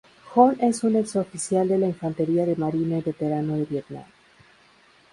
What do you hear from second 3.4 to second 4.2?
de Vietnam.